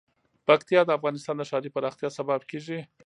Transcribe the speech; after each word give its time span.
پکتیا 0.47 0.81
د 0.85 0.89
افغانستان 0.97 1.35
د 1.37 1.43
ښاري 1.49 1.69
پراختیا 1.75 2.09
سبب 2.17 2.41
کېږي. 2.49 2.79